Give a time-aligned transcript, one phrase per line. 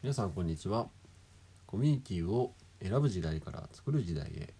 [0.00, 0.86] 皆さんこんにちは。
[1.66, 4.54] コミュニティを選ぶ時代から作る時代へ。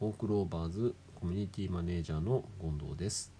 [0.00, 3.30] オークローバーズコミュニティマネージャーの権藤です、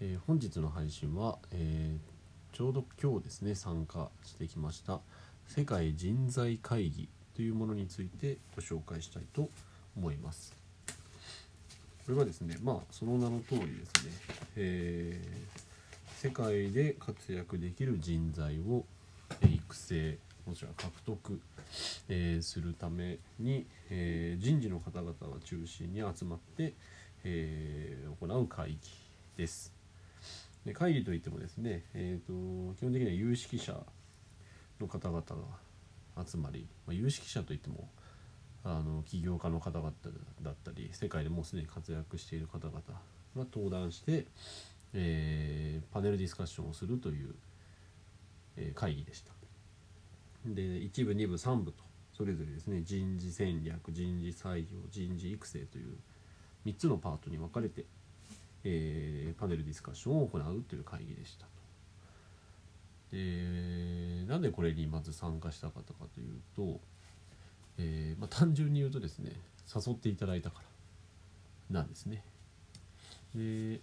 [0.00, 4.98] えー本日の配信は、えーちょうど今日ですね参加してきました
[5.46, 9.48] 世界人材会議というものについてご紹介したいと
[9.96, 10.56] 思います。
[12.04, 14.12] これはですねまあその名の通りですね、
[14.56, 15.58] えー
[16.20, 18.84] 世界で活躍できる人材を
[19.68, 21.40] 育成もちろん獲得、
[22.08, 26.72] えーするために、えー人事の方々が中心に集まって、
[27.24, 28.78] えー行う会議
[29.36, 29.74] です。
[30.64, 33.78] で会議といってもですね、えー、と基本的には有識者
[34.80, 35.22] の方々
[36.16, 37.88] が集まり、まあ、有識者といっても
[38.64, 39.92] あの起業家の方々
[40.42, 42.82] だったり世界でもうすでに活躍している方々が
[43.36, 44.26] 登壇して、
[44.94, 47.34] えーパネルディスカッションをするという、
[48.56, 49.37] えー会議でした。
[50.44, 51.82] で1部2部3部と
[52.16, 55.96] それぞれですね人事戦略人事採用人事育成という
[56.66, 57.84] 3つのパートに分かれて、
[58.64, 61.50] えーパネルディスカッションを行うという会議でしたと。
[63.12, 66.80] でなんでこれにまず参加したかったかというと、
[67.78, 69.32] えーまあ、単純に言うとですね
[69.74, 70.60] 誘っていただいたか
[71.70, 72.22] らなんですね。
[73.34, 73.80] で、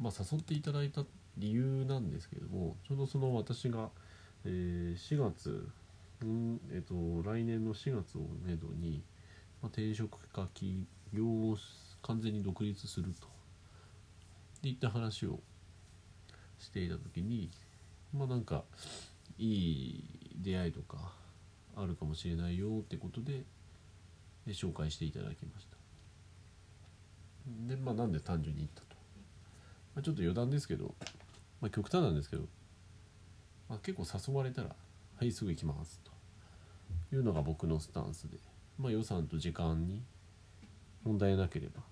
[0.00, 1.04] まあ、誘っていただいた
[1.36, 3.90] 理由なんですけれどもちょうどその私が、
[4.44, 5.68] えー4月
[6.72, 9.02] えっと来年の4月をめどに、
[9.62, 11.56] まあ、転職か起業を
[12.02, 13.34] 完全に独立すると。
[14.68, 15.40] いった話を
[16.58, 17.50] していた時に
[18.12, 18.64] まあなんか
[19.38, 20.04] いい
[20.36, 21.12] 出会いとか
[21.76, 23.42] あるかもしれないよってことで
[24.46, 25.76] で紹介していただきました。
[27.66, 28.86] でまあなんで単純に言ったと、
[29.94, 30.94] まあ、ちょっと余談ですけど、
[31.60, 32.42] まあ、極端なんですけど、
[33.68, 34.74] まあ、結構誘われたら
[35.16, 36.00] 「はいすぐ行きます」
[37.10, 38.38] というのが僕のスタンスで、
[38.78, 40.02] まあ、予算と時間に
[41.04, 41.82] 問題なければ、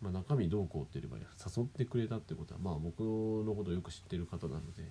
[0.00, 4.90] まあ、中身どうこうって言えば誘ってくれたってことはまあ僕のことをよく知ってる方なので、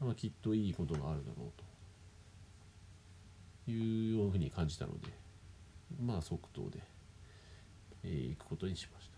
[0.00, 1.52] まあ、きっといいことがあるだろう
[3.66, 5.08] というふうに感じたので
[6.00, 6.80] まあ即答で、
[8.02, 9.16] えー行くことにしました。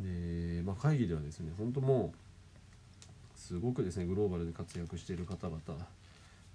[0.00, 2.27] で、まあ、会議ではですね本当もう
[3.48, 5.58] すごくですねグローバルで活躍している方々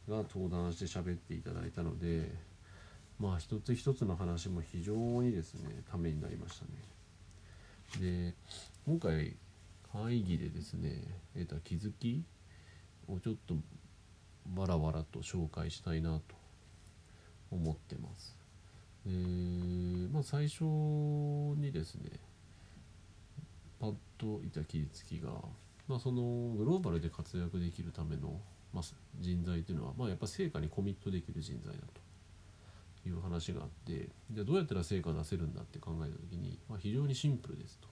[0.07, 2.29] が登壇して喋っていただいたので
[3.19, 4.93] まあ一つ一つの話も非常
[5.23, 6.71] にですねためになりましたね。
[7.99, 8.35] で
[8.85, 9.33] 今回
[9.91, 11.01] 会議でですね
[11.33, 12.23] 得た気づき
[13.07, 13.55] をちょっと
[14.55, 16.21] バラバラと紹介したいなと
[17.49, 18.37] 思ってます。
[19.03, 19.11] で
[20.13, 22.11] まあ最初にですね
[23.79, 25.29] パッといた気づきが、
[25.87, 28.39] まあ、そのグローバルで活躍できるための、
[28.73, 28.83] まあ、
[29.19, 31.81] 人材というのは、まあ、やっぱ成果にコミットできる人材だ
[33.03, 37.87] という話があってじゃあどうやったら成果出せるんだって考えた時に、まあ、非常にシンプルですと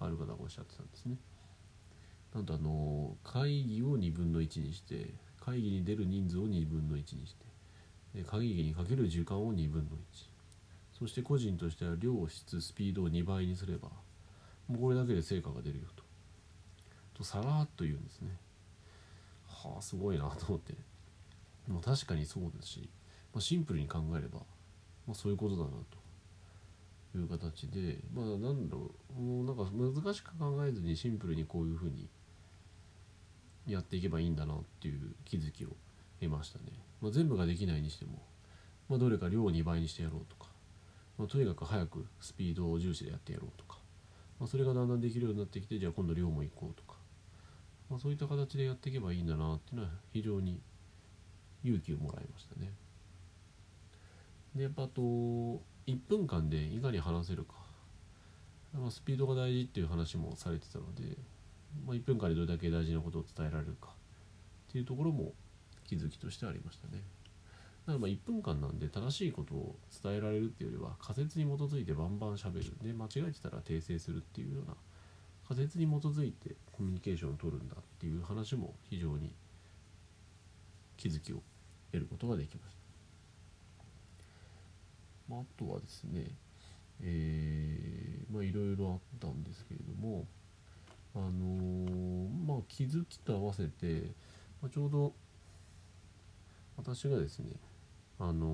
[0.00, 1.16] ある方がおっしゃってたんですね。
[2.34, 7.34] なんとあの会議を2分の1にして会議に出る人数を2分の1にし
[8.14, 9.98] て会議にかける時間を2分の1
[10.96, 13.88] そして個人としては量質スピードを2倍にすれば
[14.68, 15.99] もうこれだけで成果が出るよと
[17.20, 18.30] とさらっと言うんですね。
[19.46, 20.74] はあすごいなと思って。
[21.68, 22.88] もう確かにそうだし、
[23.32, 24.40] まあ、シンプルに考えれば、
[25.06, 25.70] まあ、そういうことだな
[27.12, 32.08] という形でまあなんだろうもうなんか難しく考えずにシンプルにこういうふうに
[33.66, 35.68] やっていけばいいんだなっていう気づきを
[36.20, 36.64] 得ましたね、
[37.00, 38.22] まあ、全部ができないにしても、
[38.88, 40.50] まあ、どれか量を2倍にしてやろうとか、
[41.18, 43.78] まあ、とにかく早くスピードを重視でやってやろうとか、
[44.38, 46.89] まあ、それがだんだんできるようになってきてじゃあ今度量も行こうとか、
[47.90, 50.60] まあ、そういった形でやっていけばいいんだなっていうのは非常に
[51.64, 52.72] 勇気をもらいましたね。
[54.54, 55.60] でやっぱあと1
[56.08, 57.54] 分間でいかに話せるか、
[58.72, 61.16] まあ、スピードが大事っていう話もされてたので、
[61.84, 63.88] まあ、1分間でどれだけ大事なことを伝えられるか。
[64.68, 65.32] っていうところも
[65.84, 67.02] 気づきとしてありましたね。
[67.86, 72.72] だからまあ1分間なんで正しいことを伝えられるっていうよりは仮説に基づいてバンバンしゃべる。
[72.82, 74.76] で間違えてたら訂正するっていうような
[75.48, 79.34] 仮説に基づいてコミュニケーションを取るんだっていう話も非常に
[80.96, 81.42] 気づきを
[81.92, 82.80] 得ることができました
[85.28, 86.26] まあ、あとはですね、
[87.02, 90.26] えーまあいろいろあったんですけれども、
[91.14, 94.10] あのーまあ気づきと合わせて、
[94.60, 95.12] まあ、ちょうど
[96.76, 97.52] 私がですね、
[98.18, 98.46] あの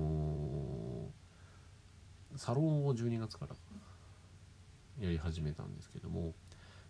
[2.35, 3.55] ーサロンを12月から
[4.99, 6.33] やり始めたんですけども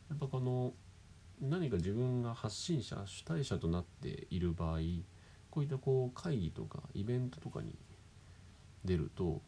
[0.10, 0.74] やっぱこの
[1.42, 4.80] 何か自分が発信者主体者となっている場合
[5.52, 7.76] こういったこう会議とかイベントとかに
[8.86, 9.42] 出ると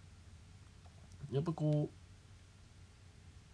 [1.31, 1.89] やっぱこ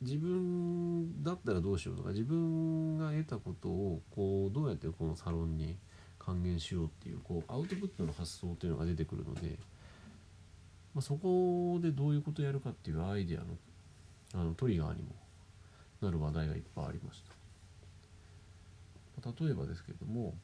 [0.02, 5.78] う自分だったらどうしようとか自分が得たことをこうどうやってこのサロンに
[6.20, 9.58] 還元しようっていうこうアウトプットの発想っていうのが出てくるので、
[10.94, 13.46] まあ、そこでどういうことやるかっていうアイデアの
[14.34, 15.16] あのトリガーにも
[16.02, 17.45] なる話題がいっぱいありました。
[19.40, 20.36] 例えばですけども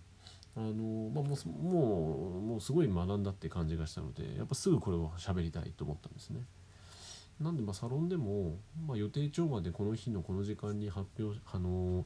[0.56, 6.42] あの、まあ、もうもうもうすごい学んだって感じがしたのでやっぱすぐこれを喋りたいと思ったんですね。
[7.40, 8.58] なんでまサロンでも、
[8.88, 12.06] まあ、予定調和でこの日のこの時間に発表あの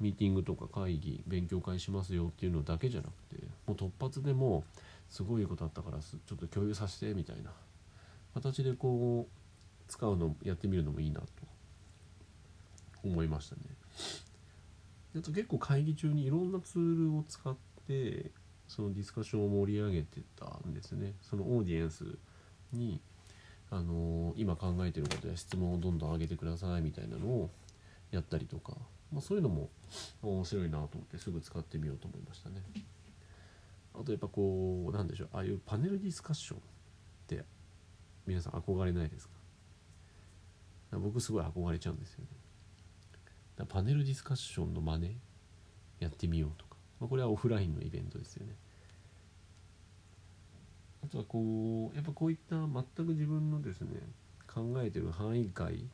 [0.00, 4.64] ミーティングとか会議勉強会しますよっていうのだけじゃなくてもう突発でも
[5.08, 7.52] すごいことあったからちょっと共有させてみたいな
[8.34, 11.26] 形でこう使うのやってみるのもいいなと
[13.04, 13.62] 思いましたね。
[15.18, 18.30] あと結構会議中にいろんなツールを使って
[18.68, 21.14] そのディスカッションを盛り上げてたんですね。
[21.22, 22.04] そのオーディエンス
[22.72, 23.00] に
[23.70, 27.50] あの今考えてることや質問をどんどん上げてくださいみたいなのを
[28.10, 28.74] やったりとか、
[29.12, 29.70] まあ、そういうのも
[30.22, 32.62] 面白いなと思ってすぐ使ってみようと思いましたね。
[33.94, 36.60] あとやっぱこうなんでしょうああいうパネルディスカッションっ
[37.26, 37.44] て
[38.26, 40.98] 皆さん憧れないですか？
[40.98, 42.28] 僕すごい憧れちゃうんですよね。
[43.64, 45.16] パネルディスカッションの真似
[46.00, 48.54] やってみようとか、まあ、これはオフラインのイベントですよね。
[51.02, 54.00] あとはこうやっぱこういった全く自分のですね
[54.52, 55.88] 考えてる範囲外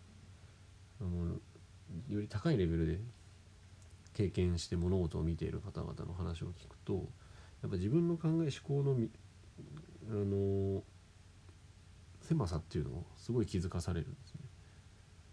[1.00, 1.34] あの
[2.08, 2.98] より高いレベルで
[4.14, 6.94] 経験して物事を見ている方々の話を聞くと
[7.62, 8.96] やっぱ自分の考え思考の
[10.10, 10.82] あの
[12.22, 14.40] 狭さっていうのをすごい気づかされるんですね。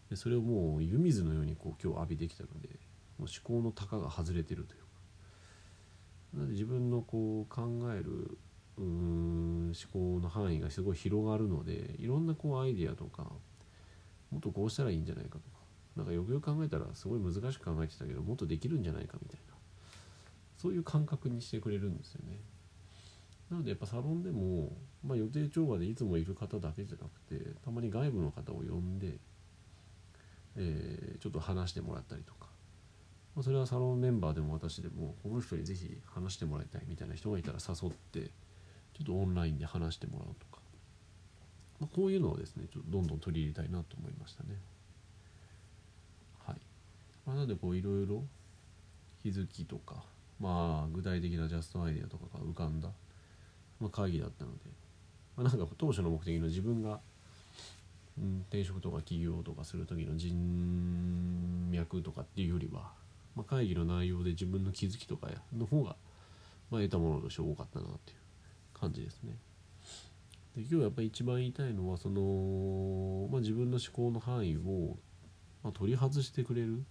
[0.09, 2.69] でそれをもう湯水のようにこう今日浴びてきたので
[3.17, 4.85] もう思考の高が外れてるというか
[6.33, 7.61] なので自分のこう考
[7.94, 8.38] える
[8.77, 13.23] うん思考の範囲がすごい広がるのでいろんなこうアイディアとか
[14.31, 15.59] もっとこうしたらいいんじゃないかとか
[15.97, 19.56] なんかよくよく考えたらすごい難しく考えてたけどもっとできるんじゃないかみたいな
[20.57, 22.38] そういう感覚にしてくれるんですよね。
[23.50, 24.73] なのでやっぱサロンでも、
[25.03, 29.17] まあ、予定調和でいつもいる方だけじゃなくてたまに外部の方を呼んで、
[30.61, 32.47] えー、ちょっと話してもらったりとか、
[33.33, 38.29] まあ、それはサロンメンバーでも私でもこの人に是非話してもらいたいみたいな人がいたら誘って
[38.94, 40.61] ちょっとオンラインで話してもらうとか、
[41.79, 44.50] まあ、こういうのをですねちょっとどんどん取り入れたいなと思いましたね。
[46.45, 46.57] はい。
[47.25, 48.25] まあ、なのでこういろいろ
[49.23, 50.03] 気づきとか、
[50.39, 52.89] まあ、具体的なジャストアイデアとかが浮かんだ、
[53.79, 54.57] まあ、会議だったので、
[55.38, 57.00] まあ、なんか当初の目的の自分が、
[58.50, 62.92] 転職とか起業とかする時の人脈とかっていうよりは、
[63.36, 65.95] まあ、会議の内容で自分の気づきとかの方が、
[66.69, 69.33] まあ、得たものとして多かったなっていう感じですね。
[70.56, 74.98] で今日やっぱり一番言いたいのはその、まあ、自分の思考の範囲を、
[75.63, 76.83] ま、取り外してくれる、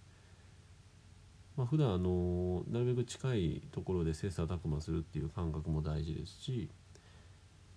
[1.57, 6.69] まあ、普段あのなるべく近いところで切磋琢磨するっていう感覚も大事ですし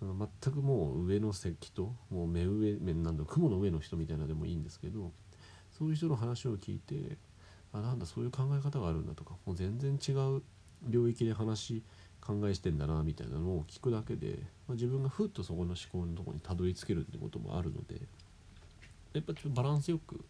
[0.03, 5.13] 全くもう上の席ともう目上目なんだ雲の上の人みたいなでもいいんですけど
[5.79, 7.17] そういう人の話を聞いて
[7.73, 10.43] あなんだそういう考え方があるんだとかもう全然違う
[10.89, 11.83] 領域で話
[12.21, 18.01] 考えしてんだなみたいなのを聞くだけで、まあ、自分がふっとそこの思考のとこにたどり着けるってこともあるので
[19.13, 20.25] やっぱちょっとバランスよく、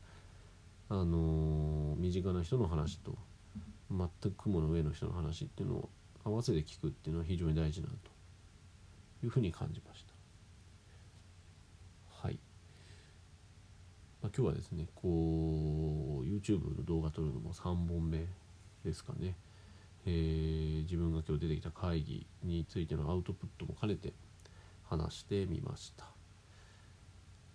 [0.88, 3.14] あのー、身近な人の話と
[3.90, 5.88] 全く雲の上の人の話っていうのを
[6.24, 7.94] 合わせて聞くっていうのは非常に大事なと
[9.22, 10.12] いうふうに感じました。
[12.26, 12.38] はい。
[14.22, 18.26] まあ、今日はですねこう YouTube の動画撮るのも3本目
[18.84, 19.36] ですかね。
[20.04, 24.12] えー、自分が今日出てきた会議についてのアウトプットも兼ねて
[24.84, 26.06] 話してみました。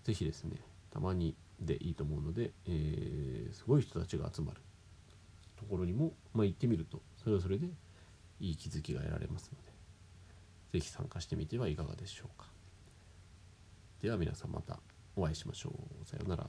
[0.04, 0.58] 是非ですね
[0.90, 4.62] たまにでいいと思うので、えー、すごい人たちが集まる
[5.58, 7.68] ところにも、まあ、行ってみるとそれはそれで
[8.40, 9.77] いい気づきが得られますので
[10.82, 12.48] 是非参加してみてはいかがでしょうか。
[14.02, 14.80] では皆さんまた
[15.16, 15.70] お会いしましょ
[16.02, 16.06] う。
[16.06, 16.48] さようなら。